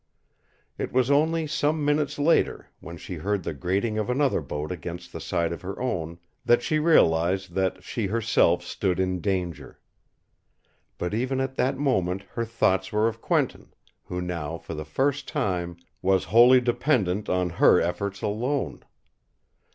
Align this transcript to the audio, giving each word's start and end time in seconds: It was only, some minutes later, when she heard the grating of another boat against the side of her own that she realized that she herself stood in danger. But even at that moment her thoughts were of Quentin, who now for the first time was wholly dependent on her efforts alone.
It 0.79 0.91
was 0.91 1.11
only, 1.11 1.45
some 1.45 1.85
minutes 1.85 2.17
later, 2.17 2.69
when 2.79 2.97
she 2.97 3.17
heard 3.17 3.43
the 3.43 3.53
grating 3.53 3.99
of 3.99 4.09
another 4.09 4.41
boat 4.41 4.71
against 4.71 5.13
the 5.13 5.21
side 5.21 5.53
of 5.53 5.61
her 5.61 5.79
own 5.79 6.17
that 6.43 6.63
she 6.63 6.79
realized 6.79 7.53
that 7.53 7.83
she 7.83 8.07
herself 8.07 8.63
stood 8.63 8.99
in 8.99 9.21
danger. 9.21 9.79
But 10.97 11.13
even 11.13 11.39
at 11.39 11.53
that 11.57 11.77
moment 11.77 12.23
her 12.33 12.45
thoughts 12.45 12.91
were 12.91 13.07
of 13.07 13.21
Quentin, 13.21 13.75
who 14.05 14.21
now 14.23 14.57
for 14.57 14.73
the 14.73 14.85
first 14.85 15.27
time 15.27 15.77
was 16.01 16.23
wholly 16.33 16.61
dependent 16.61 17.29
on 17.29 17.51
her 17.61 17.79
efforts 17.79 18.23
alone. 18.23 18.83